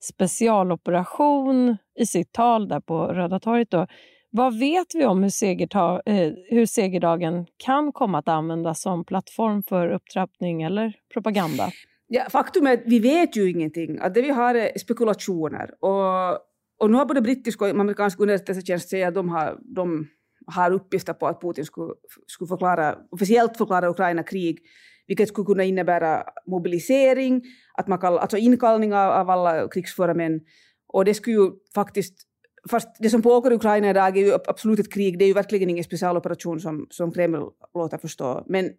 specialoperation 0.00 1.76
i 1.98 2.06
sitt 2.06 2.32
tal 2.32 2.68
där 2.68 2.80
på 2.80 3.06
Röda 3.06 3.40
torget. 3.40 3.70
Då. 3.70 3.86
Vad 4.36 4.58
vet 4.58 4.94
vi 4.94 5.04
om 5.04 5.22
hur, 5.22 5.30
segerta, 5.30 6.02
eh, 6.06 6.32
hur 6.50 6.66
segerdagen 6.66 7.46
kan 7.56 7.92
komma 7.92 8.18
att 8.18 8.28
användas 8.28 8.82
som 8.82 9.04
plattform 9.04 9.62
för 9.62 9.88
upptrappning 9.88 10.62
eller 10.62 10.96
propaganda? 11.12 11.70
Ja, 12.06 12.26
faktum 12.30 12.66
är 12.66 12.72
att 12.72 12.82
vi 12.86 12.98
vet 12.98 13.36
ju 13.36 13.50
ingenting. 13.50 13.98
Att 14.00 14.14
det 14.14 14.22
vi 14.22 14.30
har 14.30 14.54
är 14.54 14.78
spekulationer. 14.78 15.70
Och, 15.80 16.32
och 16.80 16.90
nu 16.90 16.96
har 16.96 17.06
både 17.06 17.20
brittisk 17.22 17.62
och 17.62 17.68
amerikansk 17.68 18.20
underrättelsetjänst 18.20 18.90
sagt 18.90 19.06
att 19.06 19.14
de 19.14 19.28
har, 19.28 19.58
de 19.74 20.06
har 20.46 20.70
uppgifter 20.70 21.12
på 21.12 21.26
att 21.26 21.40
Putin 21.40 21.64
skulle, 21.64 21.92
skulle 22.26 22.48
förklara, 22.48 22.98
officiellt 23.10 23.56
förklara 23.56 23.90
Ukraina 23.90 24.22
krig, 24.22 24.58
vilket 25.06 25.28
skulle 25.28 25.46
kunna 25.46 25.64
innebära 25.64 26.22
mobilisering, 26.46 27.42
att 27.74 27.88
man 27.88 27.98
kall, 27.98 28.18
alltså 28.18 28.36
inkallning 28.36 28.94
av, 28.94 29.10
av 29.10 29.30
alla 29.30 29.68
krigsföra 29.68 30.14
män. 30.14 30.40
Och 30.88 31.04
det 31.04 31.14
skulle 31.14 31.36
ju 31.36 31.50
faktiskt 31.74 32.33
Fast 32.70 32.88
det 32.98 33.10
som 33.10 33.22
pågår 33.22 33.52
i 33.52 33.54
Ukraina 33.54 33.90
idag 33.90 34.18
är 34.18 34.24
ju 34.24 34.34
absolut 34.34 34.78
ett 34.78 34.92
krig, 34.92 35.18
det 35.18 35.24
är 35.24 35.26
ju 35.26 35.34
verkligen 35.34 35.70
ingen 35.70 35.84
specialoperation 35.84 36.60
som, 36.60 36.86
som 36.90 37.12
Kreml 37.12 37.50
låter 37.74 37.98
förstå. 37.98 38.44
Men 38.46 38.70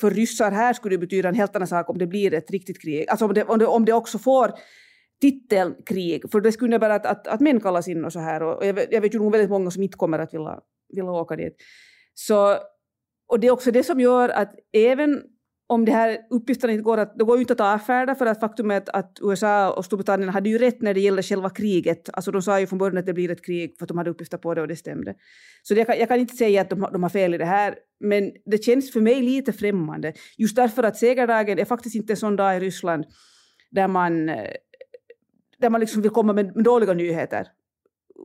för 0.00 0.10
ryssar 0.10 0.50
här 0.50 0.72
skulle 0.72 0.94
det 0.94 1.00
betyda 1.00 1.28
en 1.28 1.34
helt 1.34 1.56
annan 1.56 1.68
sak 1.68 1.90
om 1.90 1.98
det 1.98 2.06
blir 2.06 2.34
ett 2.34 2.50
riktigt 2.50 2.82
krig. 2.82 3.08
Alltså 3.08 3.24
om 3.24 3.34
det, 3.34 3.44
om 3.44 3.58
det, 3.58 3.66
om 3.66 3.84
det 3.84 3.92
också 3.92 4.18
får 4.18 4.52
titeln 5.20 5.74
krig, 5.86 6.30
för 6.30 6.40
det 6.40 6.52
skulle 6.52 6.68
innebära 6.68 6.94
att, 6.94 7.06
att, 7.06 7.26
att 7.26 7.40
män 7.40 7.60
kallas 7.60 7.88
in 7.88 8.04
och 8.04 8.12
så 8.12 8.20
här. 8.20 8.42
Och 8.42 8.66
jag, 8.66 8.74
vet, 8.74 8.92
jag 8.92 9.00
vet 9.00 9.14
ju 9.14 9.18
nog 9.18 9.32
väldigt 9.32 9.50
många 9.50 9.70
som 9.70 9.82
inte 9.82 9.96
kommer 9.96 10.18
att 10.18 10.34
vilja, 10.34 10.60
vilja 10.88 11.10
åka 11.10 11.36
dit. 11.36 11.56
Så, 12.14 12.56
och 13.28 13.40
det 13.40 13.46
är 13.46 13.50
också 13.50 13.70
det 13.70 13.82
som 13.82 14.00
gör 14.00 14.28
att 14.28 14.54
även 14.72 15.22
om 15.72 15.84
det 15.84 15.92
här 15.92 16.18
uppgifterna 16.30 16.72
inte 16.72 16.82
går 16.82 16.98
att, 16.98 17.18
det 17.18 17.24
går 17.24 17.36
ju 17.36 17.40
inte 17.40 17.52
att 17.52 17.60
avfärda 17.60 18.14
för 18.14 18.26
att 18.26 18.40
faktum 18.40 18.70
är 18.70 18.76
att, 18.76 18.88
att, 18.88 19.18
USA 19.22 19.72
och 19.72 19.84
Storbritannien 19.84 20.28
hade 20.28 20.48
ju 20.48 20.58
rätt 20.58 20.82
när 20.82 20.94
det 20.94 21.00
gäller 21.00 21.22
själva 21.22 21.50
kriget. 21.50 22.10
Alltså 22.12 22.30
de 22.30 22.42
sa 22.42 22.60
ju 22.60 22.66
från 22.66 22.78
början 22.78 22.98
att 22.98 23.06
det 23.06 23.12
blir 23.12 23.30
ett 23.30 23.44
krig 23.44 23.74
för 23.78 23.84
att 23.84 23.88
de 23.88 23.98
hade 23.98 24.10
uppgifter 24.10 24.38
på 24.38 24.54
det 24.54 24.60
och 24.60 24.68
det 24.68 24.76
stämde. 24.76 25.14
Så 25.62 25.74
det, 25.74 25.98
jag 25.98 26.08
kan 26.08 26.20
inte 26.20 26.36
säga 26.36 26.60
att 26.60 26.70
de, 26.70 26.88
de 26.92 27.02
har 27.02 27.10
fel 27.10 27.34
i 27.34 27.38
det 27.38 27.44
här, 27.44 27.74
men 28.00 28.32
det 28.46 28.64
känns 28.64 28.92
för 28.92 29.00
mig 29.00 29.22
lite 29.22 29.52
främmande. 29.52 30.12
Just 30.38 30.56
därför 30.56 30.82
att 30.82 30.96
segerdagen 30.96 31.58
är 31.58 31.64
faktiskt 31.64 31.94
inte 31.94 32.12
en 32.12 32.16
sån 32.16 32.36
dag 32.36 32.56
i 32.56 32.60
Ryssland 32.60 33.04
där 33.70 33.88
man, 33.88 34.28
eh, 34.28 34.50
där 35.58 35.70
man 35.70 35.80
liksom 35.80 36.02
vill 36.02 36.10
komma 36.10 36.32
med, 36.32 36.56
med 36.56 36.64
dåliga 36.64 36.92
nyheter. 36.92 37.46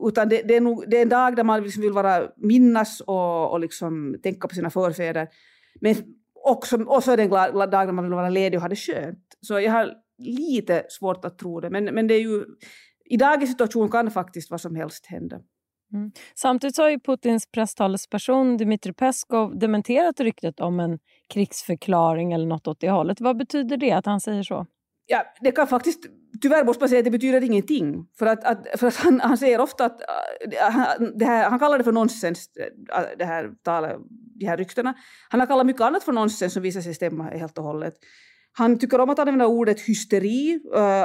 Utan 0.06 0.28
det, 0.28 0.42
det, 0.42 0.56
är 0.56 0.60
nog, 0.60 0.84
det 0.90 0.98
är 0.98 1.02
en 1.02 1.08
dag 1.08 1.36
där 1.36 1.44
man 1.44 1.62
liksom 1.62 1.82
vill 1.82 1.92
vara, 1.92 2.28
minnas 2.36 3.00
och, 3.00 3.52
och 3.52 3.60
liksom 3.60 4.16
tänka 4.22 4.48
på 4.48 4.54
sina 4.54 4.70
förfäder. 4.70 5.28
Men 5.80 5.94
och, 6.50 6.66
som, 6.66 6.88
och 6.88 7.04
så 7.04 7.12
är 7.12 7.16
det 7.16 7.22
en 7.22 7.28
glad 7.28 7.70
dag 7.70 7.86
när 7.86 7.92
man 7.92 8.04
vill 8.04 8.14
vara 8.14 8.30
ledig 8.30 8.58
och 8.58 8.62
ha 8.62 8.68
det 8.68 8.76
skönt. 8.76 9.36
Så 9.40 9.60
jag 9.60 9.72
har 9.72 9.94
lite 10.18 10.86
svårt 10.88 11.24
att 11.24 11.38
tro 11.38 11.60
det. 11.60 11.70
Men, 11.70 11.84
men 11.84 12.06
det 12.06 12.14
är 12.14 12.20
ju, 12.20 12.44
i 13.04 13.16
dagens 13.16 13.50
situation 13.50 13.88
kan 13.88 14.10
faktiskt 14.10 14.50
vad 14.50 14.60
som 14.60 14.76
helst 14.76 15.06
hända. 15.06 15.40
Mm. 15.92 16.12
Samtidigt 16.34 16.78
har 16.78 16.88
ju 16.90 17.00
Putins 17.00 17.50
presstalesperson 17.50 18.56
Dmitrij 18.56 18.94
Peskov 18.94 19.58
dementerat 19.58 20.20
ryktet 20.20 20.60
om 20.60 20.80
en 20.80 20.98
krigsförklaring 21.28 22.32
eller 22.32 22.46
något 22.46 22.66
åt 22.68 22.80
det 22.80 22.90
hållet. 22.90 23.20
Vad 23.20 23.36
betyder 23.36 23.76
det 23.76 23.92
att 23.92 24.06
han 24.06 24.20
säger 24.20 24.42
så? 24.42 24.66
Ja, 25.06 25.22
det 25.40 25.52
kan 25.52 25.66
faktiskt, 25.66 26.06
tyvärr 26.40 26.64
måste 26.64 26.82
man 26.82 26.88
säga 26.88 26.98
att 26.98 27.04
det 27.04 27.10
betyder 27.10 27.44
ingenting. 27.44 28.06
För 28.18 28.26
att, 28.26 28.44
att 28.44 28.80
för 28.80 28.86
att 28.86 28.96
han, 28.96 29.20
han 29.20 29.38
säger 29.38 29.60
ofta 29.60 29.84
att, 29.84 30.00
äh, 30.00 30.70
han, 30.70 31.18
det 31.18 31.24
här, 31.24 31.50
han 31.50 31.58
kallar 31.58 31.78
det 31.78 31.84
för 31.84 31.92
nonsens, 31.92 32.50
äh, 32.56 32.98
äh, 32.98 33.06
det 33.18 33.24
här 33.24 33.50
talet, 33.62 33.96
de 34.40 34.46
här 34.46 34.56
ryktena. 34.56 34.94
Han 35.28 35.40
har 35.40 35.46
kallat 35.46 35.66
mycket 35.66 35.82
annat 35.82 36.04
för 36.04 36.12
nonsens 36.12 36.52
som 36.52 36.62
visar 36.62 36.80
sig 36.80 36.94
stämma 36.94 37.24
helt 37.24 37.58
och 37.58 37.64
hållet. 37.64 37.94
Han 38.52 38.78
tycker 38.78 39.00
om 39.00 39.10
att 39.10 39.18
använda 39.18 39.46
ordet 39.46 39.80
hysteri. 39.80 40.60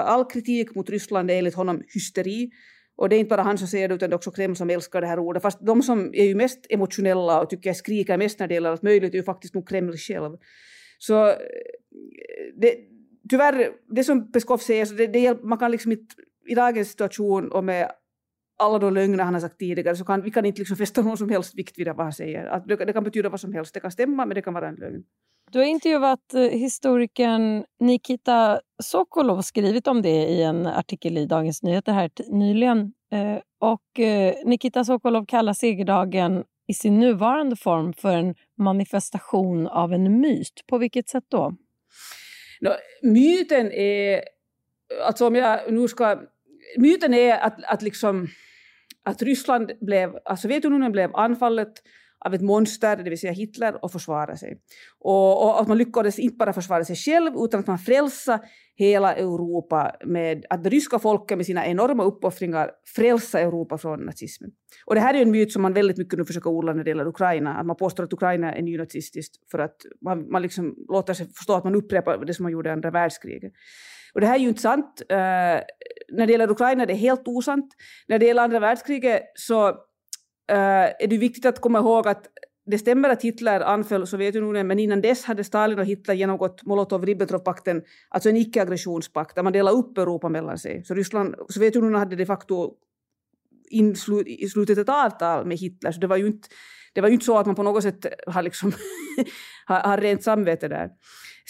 All 0.06 0.26
kritik 0.26 0.76
mot 0.76 0.90
Ryssland 0.90 1.32
är 1.32 1.38
enligt 1.38 1.56
honom 1.56 1.82
hysteri. 1.94 2.50
Och 2.96 3.10
det 3.10 3.16
är 3.16 3.20
inte 3.20 3.30
bara 3.30 3.42
han 3.42 3.58
som 3.58 3.68
säger 3.68 3.88
det 3.88 3.96
utan 3.96 4.10
det 4.10 4.14
är 4.14 4.18
också 4.18 4.32
Kreml 4.32 4.56
som 4.56 4.70
älskar 4.70 5.02
det 5.02 5.08
här 5.08 5.20
ordet. 5.20 5.42
Fast 5.42 5.66
de 5.66 5.84
som 5.84 6.14
är 6.14 6.26
ju 6.26 6.36
mest 6.36 6.66
emotionella 6.70 7.42
och 7.42 7.50
tycker 7.50 7.70
jag 7.70 7.78
skriker 7.78 8.18
mest 8.18 8.40
när 8.40 8.48
det 8.48 8.54
gäller 8.54 8.70
allt 8.70 8.84
möjligt 8.84 9.14
är 9.14 9.18
ju 9.18 9.24
faktiskt 9.24 9.54
nog 9.54 9.70
Kreml 9.70 9.98
själv. 9.98 10.38
Så 10.98 11.36
det, 12.62 12.76
tyvärr, 13.30 13.72
det 13.90 14.04
som 14.04 14.32
Peskov 14.32 14.58
säger, 14.58 14.86
så 14.86 14.94
det, 14.94 15.08
det, 15.08 15.44
man 15.44 15.58
kan 15.58 15.72
liksom 15.72 15.92
inte 15.92 16.16
i 16.48 16.56
dagens 16.56 16.90
situation 16.90 17.52
och 17.52 17.64
med 17.64 17.92
alla 18.60 18.80
de 18.80 18.94
lögner 18.94 19.24
han 19.24 19.34
har 19.34 19.42
sagt 19.42 19.60
tidigare 19.60 19.96
så 19.96 20.06
kan 20.06 20.22
vi 20.22 20.32
kan 20.32 20.46
inte 20.46 20.60
liksom 20.60 20.78
fästa 20.78 21.02
någon 21.02 21.18
som 21.18 21.30
helst 21.30 21.56
vikt 21.56 21.80
vid 21.80 21.88
vad 21.88 22.00
han 22.00 22.14
säger. 22.14 22.46
Att 22.46 22.68
det, 22.68 22.76
det, 22.76 22.94
kan 22.94 23.04
betyda 23.04 23.30
vad 23.30 23.40
som 23.40 23.54
helst. 23.54 23.74
Det 23.74 23.80
kan 23.80 23.92
stämma 23.92 24.26
men 24.26 24.36
det 24.36 24.42
kan 24.42 24.54
vara 24.54 24.68
en 24.68 24.76
lögn. 24.76 25.04
Du 25.52 25.60
har 25.60 25.66
intervjuat 25.66 26.34
eh, 26.34 26.42
historikern 26.42 27.64
Nikita 27.80 28.60
Sokolov 28.84 29.38
och 29.38 29.46
skrivit 29.46 29.88
om 29.88 30.02
det 30.02 30.10
i 30.10 30.44
en 30.44 30.66
artikel 30.66 31.18
i 31.18 31.26
Dagens 31.26 31.64
Nyheter 31.64 31.94
här 31.94 32.10
nyligen. 32.30 32.94
Eh, 33.12 33.40
och 33.60 34.00
eh, 34.00 34.36
Nikita 34.46 34.86
Sokolov 34.86 35.26
kallar 35.26 35.54
segerdagen 35.54 36.44
i 36.68 36.74
sin 36.74 37.00
nuvarande 37.00 37.56
form 37.56 37.94
för 37.94 38.16
en 38.16 38.36
manifestation 38.58 39.68
av 39.68 39.94
en 39.94 40.22
myt. 40.22 40.64
På 40.68 40.78
vilket 40.78 41.10
sätt 41.10 41.24
då? 41.28 41.56
No, 42.64 42.70
myten 43.02 43.72
är... 43.72 44.24
Alltså 45.02 45.28
om 45.28 45.36
jag 45.36 45.74
nu 45.74 45.88
ska... 45.88 46.22
Myten 46.78 47.14
är 47.14 47.38
att, 47.38 47.64
att, 47.64 47.82
liksom, 47.82 48.28
att 49.04 49.22
Ryssland 49.22 49.72
blev... 49.82 50.10
Alltså 50.10 50.32
att 50.34 50.40
Sovjetunionen 50.40 50.92
blev 50.92 51.16
anfallet? 51.16 51.74
Av 52.26 52.34
ett 52.34 52.42
monster, 52.42 52.96
det 52.96 53.10
vill 53.10 53.20
säga 53.20 53.34
Hitler, 53.34 53.86
och 53.86 53.92
försvara 53.92 54.38
sig. 54.38 54.58
Och, 55.00 55.44
och, 55.44 55.62
att 55.62 55.68
man 55.68 55.78
lyckades 55.78 56.20
inte 56.20 56.36
bara 56.36 56.54
försvara 56.54 56.86
sig 56.86 56.96
själv 56.96 57.32
utan 57.38 57.60
att 57.60 57.68
man 57.68 57.78
frälsa 57.78 58.40
hela 58.76 59.16
Europa 59.16 59.96
med 60.06 60.46
att 60.50 60.64
det 60.64 60.70
ryska 60.70 61.00
folket 61.00 61.38
med 61.38 61.46
sina 61.46 61.66
enorma 61.66 62.04
uppoffringar 62.04 62.72
frälsa 62.96 63.40
Europa 63.40 63.78
från 63.78 64.00
nazismen. 64.00 64.52
Och 64.86 64.96
det 64.96 65.02
här 65.02 65.14
är 65.14 65.22
en 65.22 65.32
myt 65.32 65.52
som 65.52 65.62
man 65.62 65.74
väldigt 65.74 65.98
mycket 65.98 66.20
nu 66.20 66.26
försöker 66.26 66.50
odla 66.50 66.74
när 66.74 66.84
det 66.84 66.90
gäller 66.90 67.08
Ukraina, 67.08 67.54
att 67.54 67.66
man 67.66 67.76
påstår 67.76 68.04
att 68.04 68.14
Ukraina 68.14 68.54
är 68.54 68.62
nynazistiskt 68.62 69.52
för 69.52 69.60
att 69.60 69.76
man, 70.02 70.30
man 70.32 70.42
liksom 70.42 70.76
låter 70.90 71.14
sig 71.14 71.28
förstå 71.36 71.54
att 71.54 71.64
man 71.64 71.76
upprepar 71.76 72.26
det 72.26 72.34
som 72.34 72.44
man 72.44 72.52
gjorde 72.52 72.70
i 72.70 72.72
andra 72.72 72.92
världskriget. 72.92 73.54
Och 74.14 74.22
det 74.22 74.28
här 74.28 74.36
är 74.36 74.40
ju 74.40 74.48
inte 74.48 74.62
sant. 74.62 75.02
Uh, 75.12 75.18
när 76.12 76.28
det 76.28 76.32
gäller 76.32 76.52
Ukraina 76.52 76.86
det 76.86 76.94
är 76.94 76.98
helt 76.98 77.28
osant. 77.28 77.74
När 78.08 78.20
det 78.20 78.26
gäller 78.26 78.44
andra 78.44 78.60
världskriget 78.60 79.24
så 79.36 79.78
Eh, 80.54 80.94
är 81.00 81.08
det 81.08 81.18
viktigt 81.18 81.46
att 81.46 81.62
komma 81.62 81.80
ihåg 81.80 82.08
att 82.08 82.28
det 82.66 82.78
stämmer 82.78 83.10
att 83.10 83.22
Hitler 83.22 83.62
anföll 83.62 84.08
Sovjetunionen, 84.08 84.68
men 84.68 84.80
innan 84.80 85.02
dess 85.02 85.26
hade 85.26 85.44
Stalin 85.44 85.80
och 85.80 85.86
Hitler 85.86 86.16
genomgått 86.16 86.64
Molotov-Ribbentrop-pakten, 86.64 87.82
alltså 88.10 88.30
en 88.30 88.38
icke-aggressionspakt, 88.38 89.36
där 89.36 89.44
man 89.44 89.54
delade 89.54 89.78
upp 89.78 89.98
Europa 89.98 90.30
mellan 90.30 90.58
sig. 90.58 90.84
Så 90.86 90.94
Ryssland, 90.94 91.36
Sovjetunionen 91.50 92.00
hade 92.00 92.16
de 92.16 92.26
facto 92.26 92.74
slutit 94.54 94.78
ett 94.78 94.90
avtal 94.90 95.46
med 95.46 95.58
Hitler, 95.58 95.92
så 95.92 96.00
det 96.00 96.08
var 96.08 96.18
ju 96.18 96.28
inte, 96.28 96.48
det 96.94 97.02
var 97.02 97.08
ju 97.08 97.14
inte 97.14 97.26
så 97.26 97.38
att 97.38 97.46
man 97.46 97.56
på 97.56 97.64
något 97.64 97.84
sätt 97.84 98.06
har, 98.28 98.42
liksom 98.42 98.72
har, 99.66 99.80
har 99.80 99.98
rent 99.98 100.24
samvete 100.24 100.68
där. 100.68 100.90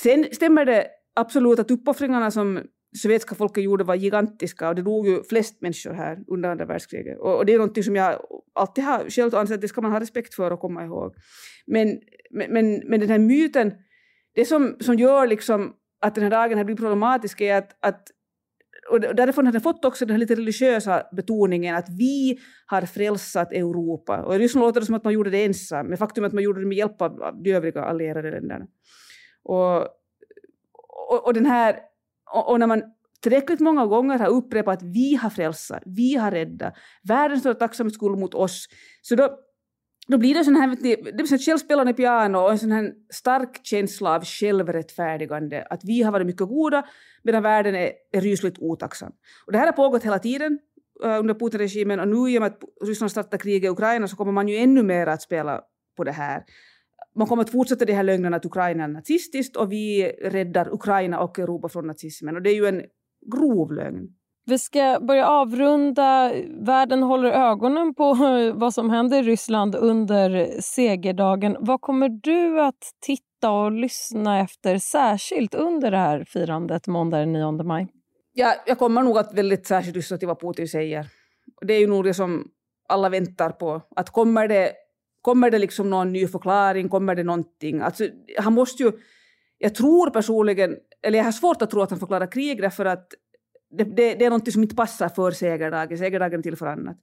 Sen 0.01 0.27
stämmer 0.31 0.65
det 0.65 0.87
absolut 1.15 1.59
att 1.59 1.71
uppoffringarna 1.71 2.31
som 2.31 2.61
sovjetiska 2.97 3.35
folket 3.35 3.63
gjorde 3.63 3.83
var 3.83 3.95
gigantiska 3.95 4.69
och 4.69 4.75
det 4.75 4.81
dog 4.81 5.07
ju 5.07 5.23
flest 5.23 5.61
människor 5.61 5.93
här 5.93 6.23
under 6.27 6.49
andra 6.49 6.65
världskriget. 6.65 7.19
Och, 7.19 7.37
och 7.37 7.45
det 7.45 7.53
är 7.53 7.57
någonting 7.57 7.83
som 7.83 7.95
jag 7.95 8.19
alltid 8.53 8.83
har 8.83 9.09
själv 9.09 9.35
ansett 9.35 9.55
att 9.55 9.61
det 9.61 9.67
ska 9.67 9.81
man 9.81 9.91
ha 9.91 9.99
respekt 9.99 10.33
för 10.33 10.51
och 10.51 10.59
komma 10.59 10.83
ihåg. 10.83 11.13
Men, 11.67 11.99
men, 12.31 12.81
men 12.85 12.99
den 12.99 13.09
här 13.09 13.19
myten, 13.19 13.73
det 14.35 14.45
som, 14.45 14.77
som 14.79 14.95
gör 14.95 15.27
liksom 15.27 15.73
att 16.01 16.15
den 16.15 16.23
här 16.23 16.31
dagen 16.31 16.57
har 16.57 16.65
blivit 16.65 16.79
problematisk 16.79 17.41
är 17.41 17.57
att, 17.57 17.85
att 17.85 18.07
och 18.89 18.99
därifrån 18.99 19.45
har 19.45 19.53
den 19.53 19.61
fått 19.61 19.85
också 19.85 20.05
den 20.05 20.13
här 20.13 20.19
lite 20.19 20.35
religiösa 20.35 21.03
betoningen 21.11 21.75
att 21.75 21.89
vi 21.89 22.39
har 22.65 22.81
frälsat 22.81 23.51
Europa. 23.51 24.23
Och 24.23 24.35
i 24.35 24.39
Ryssland 24.39 24.65
låter 24.65 24.79
det 24.79 24.85
som 24.85 24.95
att 24.95 25.03
man 25.03 25.13
gjorde 25.13 25.29
det 25.29 25.45
ensam, 25.45 25.87
men 25.87 25.97
faktum 25.97 26.23
är 26.23 26.27
att 26.27 26.33
man 26.33 26.43
gjorde 26.43 26.59
det 26.59 26.67
med 26.67 26.77
hjälp 26.77 27.01
av 27.01 27.41
de 27.43 27.51
övriga 27.51 27.83
allierade 27.83 28.31
länderna. 28.31 28.65
Och, 29.43 29.81
och, 31.09 31.25
och 31.25 31.33
den 31.33 31.45
här 31.45 31.79
och, 32.33 32.49
och 32.49 32.59
när 32.59 32.67
man 32.67 32.83
tillräckligt 33.21 33.59
många 33.59 33.85
gånger 33.85 34.19
har 34.19 34.27
upprepat 34.27 34.77
att 34.77 34.83
vi 34.83 35.15
har 35.15 35.29
frälsat, 35.29 35.83
vi 35.85 36.15
har 36.15 36.31
räddat, 36.31 36.73
världen 37.03 37.39
står 37.39 37.53
tacksamhetsskuld 37.53 38.19
mot 38.19 38.33
oss, 38.33 38.67
så 39.01 39.15
då, 39.15 39.39
då 40.07 40.17
blir 40.17 40.33
det 40.33 40.43
sån 40.43 40.55
här, 40.55 40.77
det 40.81 41.13
blir 41.13 41.45
självspelande 41.45 41.93
piano 41.93 42.37
och 42.37 42.51
en 42.51 42.59
sån 42.59 42.71
här 42.71 42.93
stark 43.13 43.59
känsla 43.63 44.15
av 44.15 44.25
självrättfärdigande, 44.25 45.67
att 45.69 45.81
vi 45.83 46.01
har 46.01 46.11
varit 46.11 46.27
mycket 46.27 46.47
goda 46.47 46.85
medan 47.23 47.43
världen 47.43 47.75
är, 47.75 47.91
är 48.11 48.21
rysligt 48.21 48.59
otacksam. 48.59 49.11
Och 49.45 49.51
det 49.51 49.57
här 49.57 49.65
har 49.65 49.73
pågått 49.73 50.03
hela 50.03 50.19
tiden 50.19 50.59
eh, 51.03 51.19
under 51.19 51.33
Putin-regimen 51.33 51.99
och 51.99 52.07
nu 52.07 52.31
i 52.31 52.37
och 52.37 52.41
med 52.41 52.51
att 52.51 52.59
Ryssland 52.87 53.11
startar 53.11 53.37
krig 53.37 53.65
i 53.65 53.69
Ukraina 53.69 54.07
så 54.07 54.15
kommer 54.15 54.31
man 54.31 54.47
ju 54.47 54.57
ännu 54.57 54.83
mer 54.83 55.07
att 55.07 55.21
spela 55.21 55.61
på 55.97 56.03
det 56.03 56.11
här 56.11 56.43
man 57.15 57.27
kommer 57.27 57.43
att 57.43 57.49
fortsätta 57.49 57.85
de 57.85 57.93
här 57.93 58.03
lögnerna 58.03 58.37
att 58.37 58.45
Ukraina 58.45 58.83
är 58.83 58.87
nazistiskt 58.87 59.55
och 59.55 59.71
vi 59.71 60.11
räddar 60.21 60.73
Ukraina 60.73 61.19
och 61.19 61.39
Europa 61.39 61.69
från 61.69 61.87
nazismen. 61.87 62.35
Och 62.35 62.41
det 62.41 62.49
är 62.49 62.55
ju 62.55 62.65
en 62.65 62.81
grov 63.31 63.73
lögn. 63.73 64.07
Vi 64.45 64.59
ska 64.59 64.99
börja 65.01 65.27
avrunda. 65.27 66.33
Världen 66.59 67.03
håller 67.03 67.31
ögonen 67.31 67.95
på 67.95 68.13
vad 68.55 68.73
som 68.73 68.89
händer 68.89 69.17
i 69.17 69.21
Ryssland 69.21 69.75
under 69.75 70.61
segerdagen. 70.61 71.57
Vad 71.59 71.81
kommer 71.81 72.09
du 72.09 72.61
att 72.61 72.91
titta 73.05 73.51
och 73.51 73.71
lyssna 73.71 74.39
efter 74.39 74.77
särskilt 74.77 75.55
under 75.55 75.91
det 75.91 75.97
här 75.97 76.23
firandet 76.27 76.87
måndag 76.87 77.17
den 77.19 77.33
9 77.33 77.51
maj? 77.51 77.87
Ja, 78.33 78.53
jag 78.65 78.79
kommer 78.79 79.03
nog 79.03 79.17
att 79.17 79.33
väldigt 79.33 79.67
särskilt 79.67 79.95
lyssna 79.95 80.17
till 80.17 80.27
vad 80.27 80.39
Putin 80.39 80.67
säger. 80.67 81.07
Det 81.61 81.73
är 81.73 81.79
ju 81.79 81.87
nog 81.87 82.03
det 82.03 82.13
som 82.13 82.47
alla 82.89 83.09
väntar 83.09 83.49
på. 83.49 83.81
Att 83.95 84.09
kommer 84.09 84.47
det 84.47 84.71
Kommer 85.23 85.51
det 85.51 85.59
liksom 85.59 85.89
någon 85.89 86.13
ny 86.13 86.27
förklaring? 86.27 86.89
Kommer 86.89 87.15
det 87.15 87.23
någonting? 87.23 87.81
Alltså, 87.81 88.07
han 88.37 88.53
måste 88.53 88.83
ju... 88.83 88.91
Jag 89.57 89.75
tror 89.75 90.09
personligen, 90.09 90.75
eller 91.01 91.17
jag 91.17 91.25
har 91.25 91.31
svårt 91.31 91.61
att 91.61 91.69
tro 91.69 91.81
att 91.81 91.89
han 91.89 91.99
förklarar 91.99 92.31
krig 92.31 92.61
därför 92.61 92.85
att 92.85 93.07
det, 93.77 93.83
det, 93.83 94.15
det 94.15 94.25
är 94.25 94.29
något 94.29 94.53
som 94.53 94.63
inte 94.63 94.75
passar 94.75 95.09
för 95.09 95.31
segerdagen. 95.31 95.97
Segerdagen 95.97 96.39
är 96.39 96.43
till 96.43 96.55
för 96.55 96.67
annat. 96.67 96.97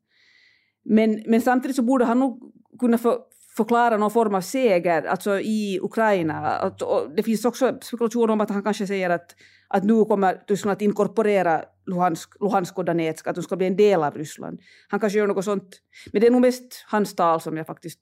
Men, 0.85 1.23
men 1.27 1.41
samtidigt 1.41 1.77
så 1.77 1.83
borde 1.83 2.05
han 2.05 2.21
nog 2.21 2.53
kunna 2.79 2.99
för, 2.99 3.19
förklara 3.61 3.97
någon 3.97 4.11
form 4.11 4.35
av 4.35 4.41
seger 4.41 5.03
alltså 5.03 5.41
i 5.41 5.79
Ukraina. 5.83 6.71
Det 7.17 7.23
finns 7.23 7.45
också 7.45 7.79
spekulationer 7.83 8.33
om 8.33 8.41
att 8.41 8.51
han 8.51 8.63
kanske 8.63 8.87
säger 8.87 9.11
att, 9.11 9.37
att 9.69 9.85
nu 9.85 10.05
kommer 10.05 10.43
Ryssland 10.49 10.73
att 10.73 10.83
inkorporera 10.83 11.65
Luhansk, 11.87 12.41
Luhansk 12.41 12.79
och 12.79 12.85
Donetsk, 12.85 13.27
att 13.27 13.35
de 13.35 13.43
ska 13.43 13.57
bli 13.57 13.67
en 13.67 13.77
del 13.77 14.03
av 14.03 14.15
Ryssland. 14.15 14.61
Han 14.89 15.01
kanske 15.01 15.19
gör 15.19 15.27
något 15.27 15.45
sånt. 15.45 15.69
Men 16.13 16.21
det 16.21 16.27
är 16.27 16.31
nog 16.31 16.41
mest 16.41 16.85
hans 16.89 17.15
tal 17.15 17.41
som 17.41 17.57
jag 17.57 17.67
faktiskt 17.67 18.01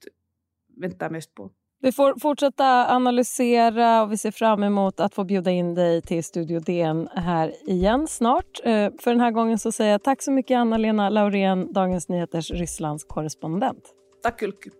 väntar 0.81 1.11
mest 1.11 1.35
på. 1.35 1.51
Vi 1.81 1.93
får 1.93 2.21
fortsätta 2.21 2.87
analysera 2.95 4.03
och 4.03 4.13
vi 4.13 4.17
ser 4.17 4.31
fram 4.31 4.63
emot 4.63 5.01
att 5.01 5.15
få 5.15 5.25
bjuda 5.25 5.51
in 5.51 5.75
dig 5.75 6.03
till 6.03 6.25
Studio 6.25 6.61
DN 6.61 7.09
här 7.15 7.53
igen 7.71 8.07
snart. 8.07 8.61
Eh, 8.65 8.91
för 9.01 9.11
den 9.11 9.21
här 9.21 9.31
gången 9.31 9.59
så 9.59 9.73
säger 9.73 9.93
jag 9.93 10.03
tack 10.03 10.23
så 10.23 10.33
mycket 10.33 10.57
Anna-Lena 10.57 11.09
Laurén, 11.09 11.73
Dagens 11.73 12.09
Nyheters 12.09 12.51
Rysslands 12.51 13.05
korrespondent. 13.05 13.95
Tack 14.23 14.43
Ulke. 14.43 14.71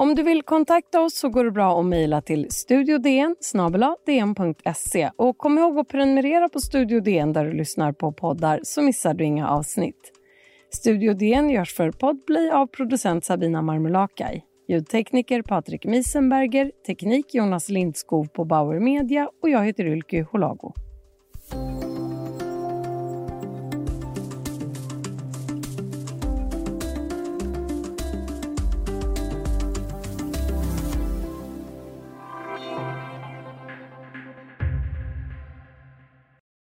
Om 0.00 0.14
du 0.14 0.22
vill 0.22 0.42
kontakta 0.42 1.00
oss 1.00 1.18
så 1.18 1.28
går 1.28 1.44
det 1.44 1.50
bra 1.50 1.80
att 1.80 1.86
mejla 1.86 2.20
till 2.20 2.46
studiodn 2.50 3.36
och 5.16 5.38
kom 5.38 5.58
ihåg 5.58 5.78
att 5.78 5.88
prenumerera 5.88 6.48
på 6.48 6.60
Studio 6.60 7.00
DN 7.00 7.32
där 7.32 7.44
du 7.44 7.52
lyssnar 7.52 7.92
på 7.92 8.12
poddar 8.12 8.60
så 8.62 8.82
missar 8.82 9.14
du 9.14 9.24
inga 9.24 9.48
avsnitt. 9.48 10.12
Studio 10.74 11.14
DN 11.14 11.50
görs 11.50 11.74
för 11.74 11.90
Podplay 11.90 12.50
av 12.50 12.66
producent 12.66 13.24
Sabina 13.24 13.62
Marmulakai. 13.62 14.42
Ljudtekniker 14.68 15.42
Patrik 15.42 15.84
Miesenberger, 15.84 16.72
teknik 16.86 17.34
Jonas 17.34 17.68
Lindskov 17.68 18.24
på 18.24 18.44
Bauer 18.44 18.80
Media 18.80 19.28
och 19.42 19.50
jag 19.50 19.64
heter 19.64 19.84
Ylke 19.84 20.26
Holago. 20.32 20.87